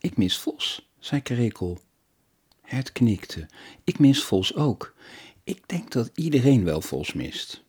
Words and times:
Ik 0.00 0.16
mis 0.16 0.38
Vos, 0.38 0.90
zei 0.98 1.22
Krekel. 1.22 1.78
Hert 2.62 2.92
knikte. 2.92 3.48
Ik 3.84 3.98
mis 3.98 4.24
Vos 4.24 4.54
ook. 4.54 4.94
Ik 5.44 5.68
denk 5.68 5.90
dat 5.90 6.10
iedereen 6.14 6.64
wel 6.64 6.80
Vos 6.80 7.12
mist. 7.12 7.64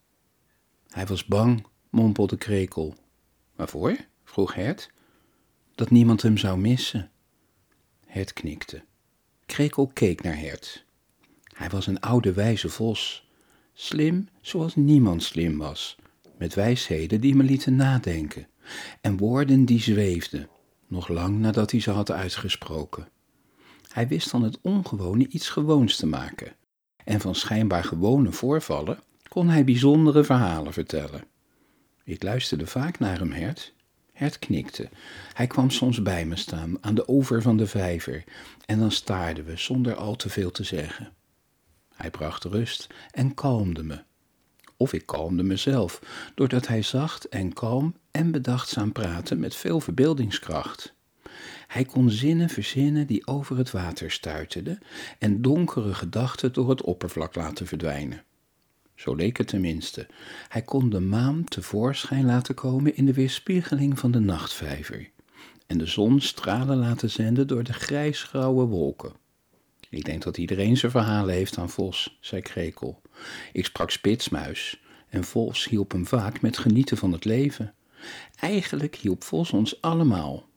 Hij 0.87 1.05
was 1.05 1.25
bang, 1.25 1.65
mompelde 1.89 2.37
Krekel. 2.37 2.95
Waarvoor? 3.55 3.97
vroeg 4.23 4.53
Hert. 4.53 4.91
Dat 5.75 5.89
niemand 5.89 6.21
hem 6.21 6.37
zou 6.37 6.57
missen. 6.59 7.11
Hert 8.05 8.33
knikte. 8.33 8.83
Krekel 9.45 9.87
keek 9.87 10.21
naar 10.21 10.37
Hert. 10.37 10.85
Hij 11.55 11.69
was 11.69 11.87
een 11.87 11.99
oude 11.99 12.33
wijze 12.33 12.69
vos, 12.69 13.27
slim 13.73 14.27
zoals 14.41 14.75
niemand 14.75 15.23
slim 15.23 15.57
was, 15.57 15.95
met 16.37 16.53
wijsheden 16.53 17.21
die 17.21 17.35
me 17.35 17.43
lieten 17.43 17.75
nadenken 17.75 18.47
en 19.01 19.17
woorden 19.17 19.65
die 19.65 19.81
zweefden, 19.81 20.49
nog 20.91 21.07
lang 21.07 21.39
nadat 21.39 21.71
hij 21.71 21.79
ze 21.79 21.91
had 21.91 22.11
uitgesproken. 22.11 23.07
Hij 23.91 24.07
wist 24.07 24.29
van 24.29 24.43
het 24.43 24.59
ongewone 24.61 25.27
iets 25.27 25.49
gewoons 25.49 25.95
te 25.95 26.05
maken, 26.05 26.55
en 27.03 27.19
van 27.19 27.35
schijnbaar 27.35 27.83
gewone 27.83 28.31
voorvallen 28.31 28.99
kon 29.27 29.49
hij 29.49 29.63
bijzondere 29.63 30.23
verhalen 30.23 30.73
vertellen. 30.73 31.23
Ik 32.03 32.23
luisterde 32.23 32.67
vaak 32.67 32.99
naar 32.99 33.19
hem, 33.19 33.31
Hert. 33.31 33.73
Hert 34.13 34.39
knikte. 34.39 34.89
Hij 35.33 35.47
kwam 35.47 35.69
soms 35.69 36.01
bij 36.01 36.25
me 36.25 36.35
staan, 36.35 36.83
aan 36.83 36.95
de 36.95 37.03
oever 37.07 37.41
van 37.41 37.57
de 37.57 37.67
vijver, 37.67 38.23
en 38.65 38.79
dan 38.79 38.91
staarden 38.91 39.45
we 39.45 39.57
zonder 39.57 39.95
al 39.95 40.15
te 40.15 40.29
veel 40.29 40.51
te 40.51 40.63
zeggen. 40.63 41.13
Hij 41.95 42.09
bracht 42.09 42.43
rust 42.43 42.87
en 43.11 43.33
kalmde 43.33 43.83
me. 43.83 44.03
Of 44.81 44.93
ik 44.93 45.05
kalmde 45.05 45.43
mezelf, 45.43 46.01
doordat 46.35 46.67
hij 46.67 46.81
zacht 46.81 47.29
en 47.29 47.53
kalm 47.53 47.95
en 48.11 48.31
bedachtzaam 48.31 48.91
praatte 48.91 49.35
met 49.35 49.55
veel 49.55 49.79
verbeeldingskracht. 49.79 50.93
Hij 51.67 51.85
kon 51.85 52.09
zinnen 52.09 52.49
verzinnen 52.49 53.07
die 53.07 53.27
over 53.27 53.57
het 53.57 53.71
water 53.71 54.11
stuiterden 54.11 54.79
en 55.19 55.41
donkere 55.41 55.93
gedachten 55.93 56.53
door 56.53 56.69
het 56.69 56.81
oppervlak 56.81 57.35
laten 57.35 57.67
verdwijnen. 57.67 58.23
Zo 58.95 59.15
leek 59.15 59.37
het 59.37 59.47
tenminste. 59.47 60.07
Hij 60.47 60.61
kon 60.61 60.89
de 60.89 60.99
maan 60.99 61.43
tevoorschijn 61.43 62.25
laten 62.25 62.55
komen 62.55 62.95
in 62.95 63.05
de 63.05 63.13
weerspiegeling 63.13 63.99
van 63.99 64.11
de 64.11 64.19
nachtvijver 64.19 65.09
en 65.67 65.77
de 65.77 65.85
zon 65.85 66.21
stralen 66.21 66.77
laten 66.77 67.09
zenden 67.09 67.47
door 67.47 67.63
de 67.63 67.73
grijsgrauwe 67.73 68.65
wolken. 68.65 69.20
Ik 69.91 70.05
denk 70.05 70.23
dat 70.23 70.37
iedereen 70.37 70.77
zijn 70.77 70.91
verhalen 70.91 71.33
heeft 71.33 71.57
aan 71.57 71.69
Vos, 71.69 72.17
zei 72.21 72.41
Krekel. 72.41 73.01
Ik 73.53 73.65
sprak 73.65 73.91
Spitsmuis 73.91 74.81
en 75.09 75.23
Vos 75.23 75.65
hielp 75.65 75.91
hem 75.91 76.05
vaak 76.05 76.41
met 76.41 76.57
genieten 76.57 76.97
van 76.97 77.11
het 77.11 77.25
leven. 77.25 77.73
Eigenlijk 78.35 78.95
hielp 78.95 79.23
Vos 79.23 79.51
ons 79.51 79.81
allemaal. 79.81 80.49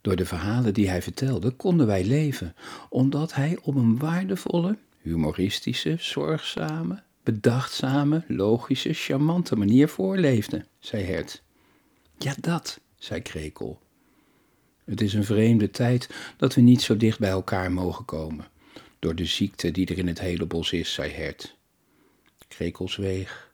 Door 0.00 0.16
de 0.16 0.26
verhalen 0.26 0.74
die 0.74 0.88
hij 0.88 1.02
vertelde 1.02 1.50
konden 1.50 1.86
wij 1.86 2.04
leven, 2.04 2.54
omdat 2.88 3.34
hij 3.34 3.58
op 3.62 3.74
een 3.74 3.98
waardevolle, 3.98 4.78
humoristische, 4.98 5.96
zorgzame, 5.98 7.02
bedachtzame, 7.22 8.24
logische, 8.28 8.92
charmante 8.92 9.56
manier 9.56 9.88
voorleefde, 9.88 10.66
zei 10.78 11.04
Hert. 11.04 11.42
Ja, 12.18 12.34
dat, 12.40 12.80
zei 12.98 13.22
Krekel. 13.22 13.80
Het 14.90 15.00
is 15.00 15.14
een 15.14 15.24
vreemde 15.24 15.70
tijd 15.70 16.08
dat 16.36 16.54
we 16.54 16.60
niet 16.60 16.82
zo 16.82 16.96
dicht 16.96 17.18
bij 17.18 17.30
elkaar 17.30 17.72
mogen 17.72 18.04
komen, 18.04 18.48
door 18.98 19.14
de 19.14 19.24
ziekte 19.24 19.70
die 19.70 19.86
er 19.86 19.98
in 19.98 20.06
het 20.06 20.20
hele 20.20 20.46
bos 20.46 20.72
is, 20.72 20.92
zei 20.92 21.12
Hert. 21.12 21.56
Krekel 22.48 22.88
zweeg. 22.88 23.52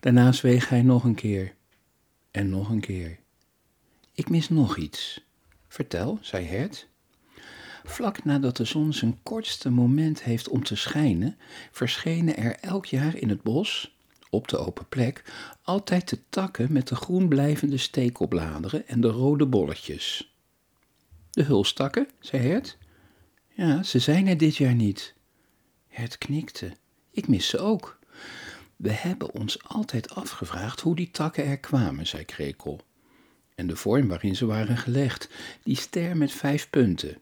Daarna 0.00 0.32
zweeg 0.32 0.68
hij 0.68 0.82
nog 0.82 1.04
een 1.04 1.14
keer. 1.14 1.54
En 2.30 2.48
nog 2.48 2.68
een 2.68 2.80
keer. 2.80 3.18
Ik 4.12 4.28
mis 4.28 4.48
nog 4.48 4.76
iets. 4.76 5.24
Vertel, 5.68 6.18
zei 6.20 6.46
Hert. 6.46 6.88
Vlak 7.84 8.24
nadat 8.24 8.56
de 8.56 8.64
zon 8.64 8.92
zijn 8.92 9.18
kortste 9.22 9.70
moment 9.70 10.22
heeft 10.22 10.48
om 10.48 10.64
te 10.64 10.76
schijnen, 10.76 11.38
verschenen 11.70 12.36
er 12.36 12.56
elk 12.60 12.86
jaar 12.86 13.16
in 13.16 13.28
het 13.28 13.42
bos, 13.42 13.96
op 14.30 14.48
de 14.48 14.58
open 14.58 14.88
plek, 14.88 15.24
altijd 15.62 16.08
de 16.08 16.18
takken 16.28 16.72
met 16.72 16.88
de 16.88 16.96
groen 16.96 17.28
blijvende 17.28 17.78
stekelbladeren 17.78 18.88
en 18.88 19.00
de 19.00 19.08
rode 19.08 19.46
bolletjes. 19.46 20.36
De 21.38 21.44
hulstakken, 21.44 22.08
zei 22.20 22.42
Hert. 22.42 22.78
Ja, 23.48 23.82
ze 23.82 23.98
zijn 23.98 24.26
er 24.26 24.36
dit 24.36 24.56
jaar 24.56 24.74
niet. 24.74 25.14
Hert 25.88 26.18
knikte. 26.18 26.72
Ik 27.10 27.28
mis 27.28 27.48
ze 27.48 27.58
ook. 27.58 27.98
We 28.76 28.90
hebben 28.90 29.34
ons 29.34 29.64
altijd 29.64 30.14
afgevraagd 30.14 30.80
hoe 30.80 30.96
die 30.96 31.10
takken 31.10 31.44
er 31.44 31.58
kwamen, 31.58 32.06
zei 32.06 32.24
Krekel. 32.24 32.80
En 33.54 33.66
de 33.66 33.76
vorm 33.76 34.08
waarin 34.08 34.36
ze 34.36 34.46
waren 34.46 34.76
gelegd, 34.76 35.30
die 35.62 35.76
ster 35.76 36.16
met 36.16 36.32
vijf 36.32 36.70
punten. 36.70 37.18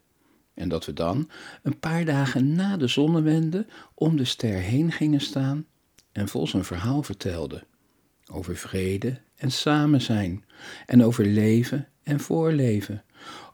En 0.54 0.68
dat 0.68 0.86
we 0.86 0.92
dan, 0.92 1.30
een 1.62 1.78
paar 1.78 2.04
dagen 2.04 2.54
na 2.54 2.76
de 2.76 2.88
zonnewende, 2.88 3.66
om 3.94 4.16
de 4.16 4.24
ster 4.24 4.58
heen 4.58 4.92
gingen 4.92 5.20
staan 5.20 5.66
en 6.12 6.28
Vos 6.28 6.54
een 6.54 6.64
verhaal 6.64 7.02
vertelde. 7.02 7.66
Over 8.26 8.56
vrede 8.56 9.20
en 9.34 9.50
samen 9.50 10.00
zijn, 10.00 10.44
en 10.86 11.04
over 11.04 11.26
leven 11.26 11.88
en 12.02 12.20
voorleven, 12.20 13.04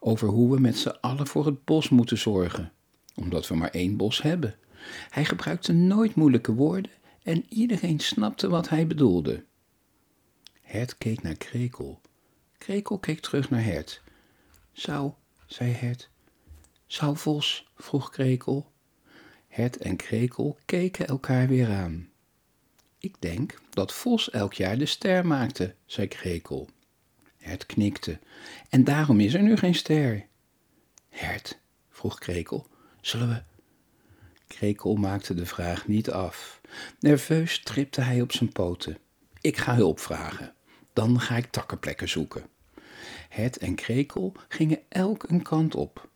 over 0.00 0.28
hoe 0.28 0.54
we 0.54 0.60
met 0.60 0.76
z'n 0.76 0.96
allen 1.00 1.26
voor 1.26 1.46
het 1.46 1.64
bos 1.64 1.88
moeten 1.88 2.18
zorgen, 2.18 2.72
omdat 3.14 3.48
we 3.48 3.54
maar 3.54 3.70
één 3.70 3.96
bos 3.96 4.22
hebben. 4.22 4.56
Hij 5.08 5.24
gebruikte 5.24 5.72
nooit 5.72 6.14
moeilijke 6.14 6.54
woorden 6.54 6.90
en 7.22 7.44
iedereen 7.48 7.98
snapte 7.98 8.48
wat 8.48 8.68
hij 8.68 8.86
bedoelde. 8.86 9.44
Hert 10.60 10.98
keek 10.98 11.22
naar 11.22 11.36
Krekel. 11.36 12.00
Krekel 12.58 12.98
keek 12.98 13.20
terug 13.20 13.50
naar 13.50 13.64
Hert. 13.64 14.02
Zou, 14.72 15.12
zei 15.46 15.72
Hert. 15.72 16.10
Zou 16.86 17.16
Vos, 17.16 17.70
vroeg 17.76 18.10
Krekel. 18.10 18.72
Hert 19.48 19.76
en 19.76 19.96
Krekel 19.96 20.58
keken 20.64 21.06
elkaar 21.06 21.48
weer 21.48 21.68
aan. 21.68 22.08
Ik 22.98 23.14
denk 23.18 23.60
dat 23.70 23.92
Vos 23.92 24.30
elk 24.30 24.52
jaar 24.52 24.78
de 24.78 24.86
ster 24.86 25.26
maakte, 25.26 25.74
zei 25.86 26.08
Krekel. 26.08 26.68
Hert 27.42 27.66
knikte. 27.66 28.18
En 28.68 28.84
daarom 28.84 29.20
is 29.20 29.34
er 29.34 29.42
nu 29.42 29.56
geen 29.56 29.74
ster. 29.74 30.26
Hert, 31.08 31.58
vroeg 31.90 32.18
Krekel, 32.18 32.66
zullen 33.00 33.28
we... 33.28 33.42
Krekel 34.46 34.94
maakte 34.94 35.34
de 35.34 35.46
vraag 35.46 35.88
niet 35.88 36.10
af. 36.10 36.60
Nerveus 37.00 37.62
tripte 37.62 38.00
hij 38.00 38.20
op 38.20 38.32
zijn 38.32 38.52
poten. 38.52 38.98
Ik 39.40 39.56
ga 39.56 39.74
hulp 39.74 40.00
vragen. 40.00 40.54
Dan 40.92 41.20
ga 41.20 41.36
ik 41.36 41.50
takkenplekken 41.50 42.08
zoeken. 42.08 42.46
Het 43.28 43.58
en 43.58 43.74
Krekel 43.74 44.32
gingen 44.48 44.80
elk 44.88 45.22
een 45.28 45.42
kant 45.42 45.74
op. 45.74 46.08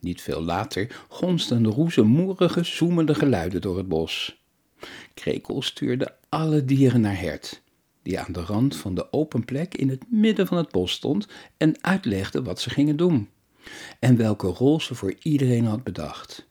Niet 0.00 0.22
veel 0.22 0.42
later 0.42 1.04
gonsten 1.08 1.66
roezemoerige, 1.66 2.64
zoemende 2.64 3.14
geluiden 3.14 3.60
door 3.60 3.76
het 3.76 3.88
bos. 3.88 4.42
Krekel 5.14 5.62
stuurde 5.62 6.16
alle 6.28 6.64
dieren 6.64 7.00
naar 7.00 7.18
Hert 7.18 7.62
die 8.04 8.20
aan 8.20 8.32
de 8.32 8.40
rand 8.40 8.76
van 8.76 8.94
de 8.94 9.12
open 9.12 9.44
plek 9.44 9.74
in 9.74 9.88
het 9.88 10.04
midden 10.10 10.46
van 10.46 10.56
het 10.56 10.70
bos 10.70 10.92
stond 10.92 11.28
en 11.56 11.82
uitlegde 11.82 12.42
wat 12.42 12.60
ze 12.60 12.70
gingen 12.70 12.96
doen 12.96 13.28
en 13.98 14.16
welke 14.16 14.46
rol 14.46 14.80
ze 14.80 14.94
voor 14.94 15.14
iedereen 15.22 15.64
had 15.64 15.82
bedacht. 15.82 16.46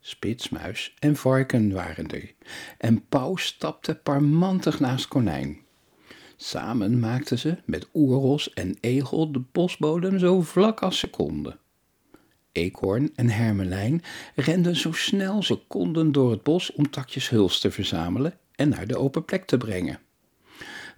Spitsmuis 0.00 0.94
en 0.98 1.16
varken 1.16 1.72
waren 1.72 2.10
er 2.10 2.34
en 2.78 3.06
Pauw 3.08 3.36
stapte 3.36 3.94
parmantig 3.94 4.80
naast 4.80 5.08
konijn. 5.08 5.58
Samen 6.36 6.98
maakten 6.98 7.38
ze 7.38 7.56
met 7.64 7.88
oerros 7.94 8.52
en 8.52 8.76
egel 8.80 9.32
de 9.32 9.42
bosbodem 9.52 10.18
zo 10.18 10.42
vlak 10.42 10.80
als 10.80 10.98
ze 10.98 11.10
konden. 11.10 11.58
Eekhoorn 12.52 13.12
en 13.14 13.28
hermelijn 13.28 14.02
renden 14.34 14.76
zo 14.76 14.92
snel 14.92 15.42
ze 15.42 15.56
konden 15.68 16.12
door 16.12 16.30
het 16.30 16.42
bos 16.42 16.72
om 16.72 16.90
takjes 16.90 17.28
huls 17.28 17.60
te 17.60 17.70
verzamelen 17.70 18.38
en 18.54 18.68
naar 18.68 18.86
de 18.86 18.98
open 18.98 19.24
plek 19.24 19.44
te 19.44 19.56
brengen. 19.56 20.00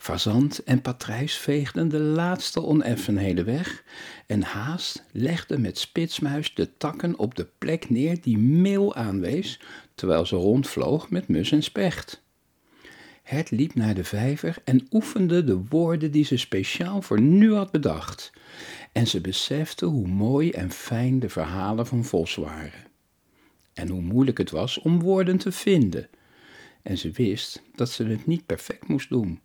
Fazant 0.04 0.64
en 0.64 0.82
Patrijs 0.82 1.36
veegden 1.36 1.88
de 1.88 1.98
laatste 1.98 2.62
oneffenheden 2.62 3.44
weg 3.44 3.84
en 4.26 4.42
Haast 4.42 5.04
legde 5.12 5.58
met 5.58 5.78
Spitsmuis 5.78 6.54
de 6.54 6.76
takken 6.76 7.18
op 7.18 7.34
de 7.34 7.46
plek 7.58 7.90
neer 7.90 8.20
die 8.20 8.38
Meel 8.38 8.94
aanwees, 8.94 9.60
terwijl 9.94 10.26
ze 10.26 10.36
rondvloog 10.36 11.10
met 11.10 11.28
mus 11.28 11.52
en 11.52 11.62
specht. 11.62 12.22
Het 13.22 13.50
liep 13.50 13.74
naar 13.74 13.94
de 13.94 14.04
vijver 14.04 14.56
en 14.64 14.86
oefende 14.90 15.44
de 15.44 15.64
woorden 15.68 16.10
die 16.10 16.24
ze 16.24 16.36
speciaal 16.36 17.02
voor 17.02 17.20
nu 17.20 17.54
had 17.54 17.70
bedacht. 17.70 18.32
En 18.92 19.06
ze 19.06 19.20
besefte 19.20 19.86
hoe 19.86 20.08
mooi 20.08 20.50
en 20.50 20.70
fijn 20.70 21.18
de 21.18 21.28
verhalen 21.28 21.86
van 21.86 22.04
Vos 22.04 22.34
waren. 22.34 22.84
En 23.74 23.88
hoe 23.88 24.02
moeilijk 24.02 24.38
het 24.38 24.50
was 24.50 24.78
om 24.78 25.00
woorden 25.00 25.38
te 25.38 25.52
vinden. 25.52 26.08
En 26.82 26.98
ze 26.98 27.10
wist 27.10 27.62
dat 27.74 27.90
ze 27.90 28.04
het 28.04 28.26
niet 28.26 28.46
perfect 28.46 28.88
moest 28.88 29.08
doen. 29.08 29.40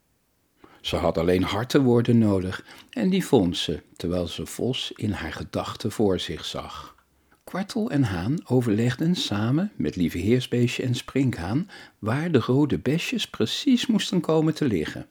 Ze 0.81 0.96
had 0.96 1.18
alleen 1.18 1.44
harte 1.44 1.81
woorden 1.81 2.18
nodig 2.18 2.66
en 2.90 3.10
die 3.10 3.26
vond 3.26 3.58
ze, 3.58 3.81
terwijl 3.96 4.28
ze 4.28 4.46
Vos 4.46 4.92
in 4.96 5.12
haar 5.12 5.34
gedachten 5.34 5.92
voor 5.92 6.20
zich 6.20 6.46
zag. 6.46 6.96
Kwartel 7.44 7.90
en 7.92 8.04
Haan 8.04 8.40
overlegden 8.46 9.16
samen 9.16 9.72
met 9.76 9.96
Lieve 9.96 10.18
Heersbeestje 10.18 10.84
en 10.84 10.96
Sprinkhaan 10.96 11.70
waar 12.00 12.31
de 12.31 12.40
rode 12.40 12.80
besjes 12.80 13.28
precies 13.28 13.88
moesten 13.88 14.22
komen 14.22 14.54
te 14.54 14.66
liggen. 14.66 15.08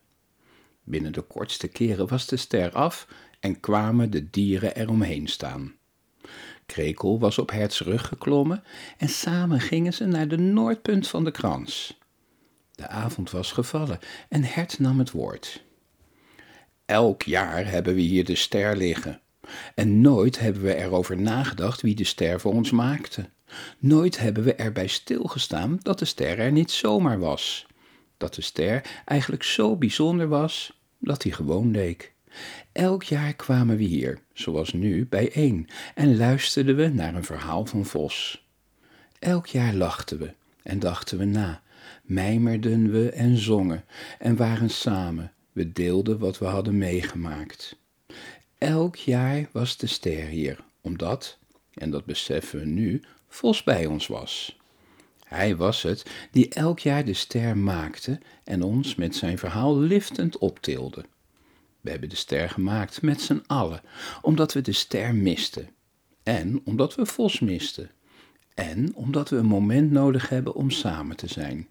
Binnen 0.85 1.12
de 1.12 1.20
kortste 1.20 1.69
keren 1.69 2.09
was 2.09 2.26
de 2.26 2.37
ster 2.37 2.73
af 2.73 3.09
en 3.41 3.61
kwamen 3.61 4.11
de 4.11 4.31
dieren 4.31 4.76
eromheen 4.76 5.26
staan. 5.26 5.75
Krekel 6.67 7.19
was 7.19 7.38
op 7.38 7.50
Herts 7.50 7.81
rug 7.81 8.09
geklommen 8.09 8.62
en 8.99 9.09
samen 9.09 9.61
gingen 9.61 9.93
ze 9.93 10.05
naar 10.05 10.29
de 10.29 10.38
noordpunt 10.38 11.09
van 11.09 11.25
de 11.25 11.31
krans. 11.31 11.98
De 12.79 12.89
avond 12.89 13.31
was 13.31 13.53
gevallen 13.53 13.99
en 14.29 14.43
Hert 14.43 14.79
nam 14.79 14.99
het 14.99 15.11
woord. 15.11 15.63
Elk 16.87 17.23
jaar 17.23 17.71
hebben 17.71 17.95
we 17.95 18.01
hier 18.01 18.25
de 18.25 18.35
ster 18.35 18.77
liggen. 18.77 19.21
En 19.75 20.01
nooit 20.01 20.39
hebben 20.39 20.63
we 20.63 20.75
erover 20.75 21.17
nagedacht 21.17 21.81
wie 21.81 21.95
de 21.95 22.05
ster 22.05 22.41
voor 22.41 22.53
ons 22.53 22.71
maakte. 22.71 23.29
Nooit 23.79 24.19
hebben 24.19 24.45
we 24.45 24.55
erbij 24.55 24.87
stilgestaan 24.87 25.79
dat 25.83 25.99
de 25.99 26.05
ster 26.05 26.39
er 26.39 26.53
niet 26.53 26.71
zomaar 26.71 27.19
was. 27.19 27.67
Dat 28.17 28.35
de 28.35 28.43
ster 28.43 29.03
eigenlijk 29.05 29.43
zo 29.43 29.77
bijzonder 29.77 30.29
was 30.29 30.81
dat 30.99 31.23
hij 31.23 31.33
gewoon 31.33 31.71
leek. 31.71 32.13
Elk 32.73 33.03
jaar 33.03 33.35
kwamen 33.35 33.77
we 33.77 33.85
hier, 33.85 34.19
zoals 34.33 34.73
nu, 34.73 35.07
bijeen 35.07 35.69
en 35.95 36.17
luisterden 36.17 36.77
we 36.77 36.89
naar 36.89 37.15
een 37.15 37.25
verhaal 37.25 37.67
van 37.67 37.85
Vos. 37.85 38.47
Elk 39.19 39.47
jaar 39.47 39.75
lachten 39.75 40.19
we 40.19 40.35
en 40.63 40.79
dachten 40.79 41.19
we 41.19 41.25
na, 41.25 41.63
mijmerden 42.02 42.90
we 42.90 43.11
en 43.11 43.37
zongen 43.37 43.85
en 44.19 44.37
waren 44.37 44.70
samen. 44.70 45.32
We 45.52 45.73
deelden 45.73 46.19
wat 46.19 46.38
we 46.38 46.44
hadden 46.44 46.79
meegemaakt. 46.79 47.76
Elk 48.58 48.96
jaar 48.96 49.49
was 49.52 49.76
de 49.76 49.87
ster 49.87 50.26
hier, 50.26 50.64
omdat, 50.81 51.38
en 51.75 51.90
dat 51.90 52.05
beseffen 52.05 52.58
we 52.58 52.67
nu, 52.67 53.02
Vos 53.29 53.62
bij 53.62 53.87
ons 53.87 54.06
was. 54.06 54.58
Hij 55.25 55.56
was 55.56 55.82
het 55.82 56.11
die 56.31 56.49
elk 56.49 56.79
jaar 56.79 57.05
de 57.05 57.14
ster 57.14 57.56
maakte 57.56 58.20
en 58.44 58.62
ons 58.62 58.94
met 58.94 59.17
zijn 59.17 59.38
verhaal 59.38 59.79
liftend 59.79 60.38
optilde. 60.38 61.05
We 61.81 61.91
hebben 61.91 62.08
de 62.08 62.17
ster 62.17 62.50
gemaakt 62.50 63.02
met 63.02 63.20
z'n 63.20 63.43
allen, 63.46 63.81
omdat 64.23 64.52
we 64.52 64.61
de 64.61 64.73
ster 64.73 65.14
misten. 65.14 65.69
En 66.23 66.61
omdat 66.64 66.94
we 66.94 67.06
Vos 67.06 67.41
misten. 67.41 67.91
En 68.55 68.94
omdat 68.94 69.29
we 69.29 69.37
een 69.37 69.46
moment 69.46 69.91
nodig 69.91 70.29
hebben 70.29 70.55
om 70.55 70.70
samen 70.70 71.17
te 71.17 71.26
zijn. 71.26 71.69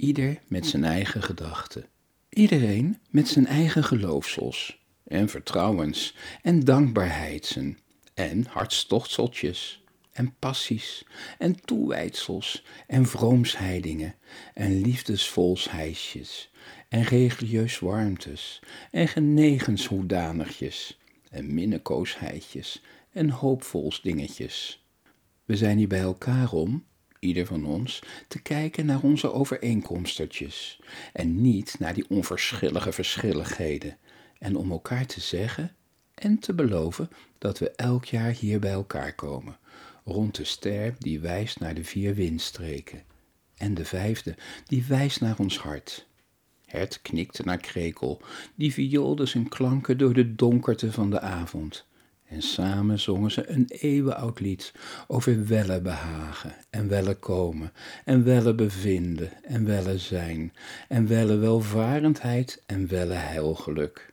Ieder 0.00 0.40
met 0.46 0.66
zijn 0.66 0.84
eigen 0.84 1.22
gedachten. 1.22 1.86
Iedereen 2.28 2.98
met 3.10 3.28
zijn 3.28 3.46
eigen 3.46 3.84
geloofsels. 3.84 4.78
En 5.04 5.28
vertrouwens. 5.28 6.14
En 6.42 6.60
dankbaarheidsen. 6.60 7.78
En 8.14 8.46
hartstochtseltjes. 8.48 9.82
En 10.12 10.34
passies. 10.38 11.04
En 11.38 11.64
toewijdsels. 11.64 12.64
En 12.86 13.06
vroomsheidingen. 13.06 14.14
En 14.54 14.80
liefdesvolsheisjes 14.80 16.50
en 16.88 17.02
religieus 17.02 17.78
warmtes 17.78 18.62
en 18.90 19.08
genegenshoedanigjes 19.08 20.98
en 21.30 21.54
minnekoosheidjes 21.54 22.82
en 23.12 23.30
hoopvols 23.30 24.02
dingetjes. 24.02 24.84
We 25.44 25.56
zijn 25.56 25.78
hier 25.78 25.88
bij 25.88 26.00
elkaar 26.00 26.52
om, 26.52 26.84
ieder 27.20 27.46
van 27.46 27.64
ons, 27.64 28.02
te 28.28 28.42
kijken 28.42 28.86
naar 28.86 29.02
onze 29.02 29.32
overeenkomstertjes 29.32 30.80
en 31.12 31.40
niet 31.40 31.76
naar 31.78 31.94
die 31.94 32.08
onverschillige 32.08 32.92
verschilligheden 32.92 33.96
en 34.38 34.56
om 34.56 34.70
elkaar 34.70 35.06
te 35.06 35.20
zeggen 35.20 35.74
en 36.14 36.38
te 36.38 36.54
beloven 36.54 37.10
dat 37.38 37.58
we 37.58 37.70
elk 37.70 38.04
jaar 38.04 38.32
hier 38.32 38.58
bij 38.58 38.72
elkaar 38.72 39.14
komen, 39.14 39.58
rond 40.04 40.34
de 40.34 40.44
ster 40.44 40.94
die 40.98 41.20
wijst 41.20 41.60
naar 41.60 41.74
de 41.74 41.84
vier 41.84 42.14
windstreken 42.14 43.02
en 43.56 43.74
de 43.74 43.84
vijfde 43.84 44.34
die 44.66 44.84
wijst 44.88 45.20
naar 45.20 45.38
ons 45.38 45.58
hart 45.58 46.08
het 46.70 47.02
knikte 47.02 47.42
naar 47.42 47.58
krekel, 47.58 48.20
die 48.54 48.72
vioolde 48.72 49.26
zijn 49.26 49.48
klanken 49.48 49.98
door 49.98 50.14
de 50.14 50.34
donkerte 50.34 50.92
van 50.92 51.10
de 51.10 51.20
avond. 51.20 51.86
En 52.30 52.42
samen 52.42 52.98
zongen 52.98 53.30
ze 53.30 53.48
een 53.48 53.66
eeuwenoud 53.68 54.40
lied 54.40 54.72
over 55.06 55.46
welle 55.46 55.80
behagen 55.80 56.54
en 56.70 56.88
welle 56.88 57.14
komen 57.14 57.72
en 58.04 58.24
welle 58.24 58.54
bevinden 58.54 59.44
en 59.44 59.64
welle 59.64 59.98
zijn 59.98 60.52
en 60.88 61.06
welle 61.06 61.36
welvarendheid 61.36 62.62
en 62.66 62.88
welle 62.88 63.14
heilgeluk. 63.14 64.12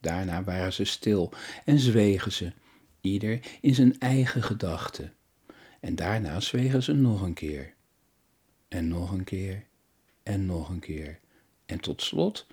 Daarna 0.00 0.44
waren 0.44 0.72
ze 0.72 0.84
stil 0.84 1.32
en 1.64 1.78
zwegen 1.78 2.32
ze, 2.32 2.52
ieder 3.00 3.40
in 3.60 3.74
zijn 3.74 3.98
eigen 3.98 4.42
gedachten. 4.42 5.12
En 5.80 5.94
daarna 5.94 6.40
zwegen 6.40 6.82
ze 6.82 6.92
nog 6.92 7.22
een 7.22 7.34
keer. 7.34 7.74
En 8.68 8.88
nog 8.88 9.12
een 9.12 9.24
keer. 9.24 9.64
En 10.22 10.46
nog 10.46 10.68
een 10.68 10.80
keer. 10.80 11.18
En 11.66 11.80
tot 11.80 12.02
slot 12.02 12.46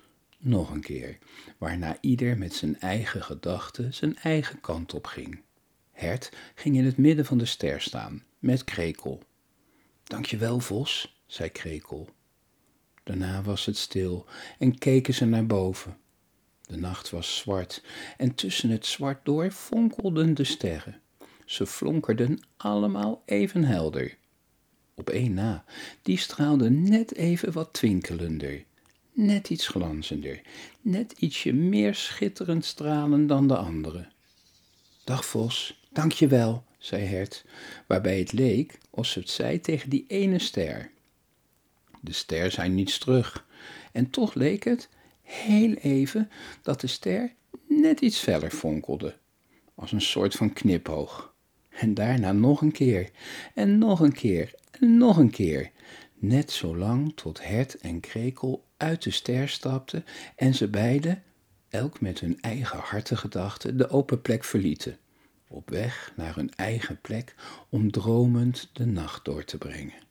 nog 0.46 0.70
een 0.70 0.80
keer, 0.80 1.18
waarna 1.58 1.96
ieder 2.00 2.38
met 2.38 2.54
zijn 2.54 2.80
eigen 2.80 3.22
gedachten 3.22 3.94
zijn 3.94 4.16
eigen 4.16 4.60
kant 4.60 4.94
op 4.94 5.06
ging. 5.06 5.40
Hert 5.92 6.32
ging 6.54 6.76
in 6.76 6.84
het 6.84 6.96
midden 6.96 7.24
van 7.24 7.38
de 7.38 7.46
ster 7.46 7.80
staan, 7.80 8.24
met 8.38 8.64
Krekel. 8.64 9.22
Dankjewel, 10.04 10.60
Vos, 10.60 11.20
zei 11.26 11.50
Krekel. 11.50 12.08
Daarna 13.02 13.42
was 13.42 13.66
het 13.66 13.76
stil 13.76 14.26
en 14.58 14.78
keken 14.78 15.14
ze 15.14 15.24
naar 15.24 15.46
boven. 15.46 15.96
De 16.62 16.76
nacht 16.76 17.10
was 17.10 17.36
zwart 17.36 17.82
en 18.16 18.34
tussen 18.34 18.70
het 18.70 18.86
zwart 18.86 19.24
door 19.24 19.50
fonkelden 19.50 20.34
de 20.34 20.44
sterren. 20.44 21.00
Ze 21.44 21.66
flonkerden 21.66 22.40
allemaal 22.56 23.22
even 23.26 23.64
helder. 23.64 24.16
Op 24.94 25.10
één 25.10 25.34
na, 25.34 25.64
die 26.02 26.18
straalde 26.18 26.70
net 26.70 27.14
even 27.14 27.52
wat 27.52 27.72
twinkelender 27.72 28.64
net 29.16 29.50
iets 29.50 29.66
glanzender, 29.66 30.40
net 30.80 31.12
ietsje 31.12 31.52
meer 31.52 31.94
schitterend 31.94 32.64
stralen 32.64 33.26
dan 33.26 33.48
de 33.48 33.56
andere. 33.56 34.08
Dag 35.04 35.24
Vos, 35.24 35.80
dank 35.92 36.12
je 36.12 36.26
wel, 36.26 36.64
zei 36.78 37.02
Hert, 37.02 37.44
waarbij 37.86 38.18
het 38.18 38.32
leek 38.32 38.78
of 38.90 39.06
ze 39.06 39.18
het 39.18 39.30
zei 39.30 39.60
tegen 39.60 39.90
die 39.90 40.04
ene 40.08 40.38
ster. 40.38 40.90
De 42.00 42.12
ster 42.12 42.50
zei 42.50 42.68
niets 42.68 42.98
terug, 42.98 43.46
en 43.92 44.10
toch 44.10 44.34
leek 44.34 44.64
het, 44.64 44.88
heel 45.22 45.74
even, 45.74 46.30
dat 46.62 46.80
de 46.80 46.86
ster 46.86 47.32
net 47.68 48.00
iets 48.00 48.18
feller 48.18 48.50
fonkelde, 48.50 49.16
als 49.74 49.92
een 49.92 50.00
soort 50.00 50.34
van 50.34 50.52
knipoog. 50.52 51.34
En 51.68 51.94
daarna 51.94 52.32
nog 52.32 52.60
een 52.60 52.72
keer, 52.72 53.10
en 53.54 53.78
nog 53.78 54.00
een 54.00 54.12
keer, 54.12 54.54
en 54.70 54.96
nog 54.96 55.16
een 55.16 55.30
keer, 55.30 55.70
net 56.14 56.50
zo 56.50 56.76
lang 56.76 57.12
tot 57.14 57.44
Hert 57.44 57.78
en 57.78 58.00
Krekel 58.00 58.65
uit 58.76 59.02
de 59.02 59.10
ster 59.10 59.48
stapten 59.48 60.04
en 60.36 60.54
ze 60.54 60.68
beiden, 60.68 61.22
elk 61.68 62.00
met 62.00 62.20
hun 62.20 62.40
eigen 62.40 62.78
hartegedachten, 62.78 63.76
de 63.76 63.88
open 63.88 64.22
plek 64.22 64.44
verlieten, 64.44 64.98
op 65.48 65.70
weg 65.70 66.12
naar 66.16 66.34
hun 66.34 66.54
eigen 66.54 67.00
plek 67.00 67.34
om 67.68 67.90
dromend 67.90 68.70
de 68.72 68.86
nacht 68.86 69.24
door 69.24 69.44
te 69.44 69.58
brengen. 69.58 70.05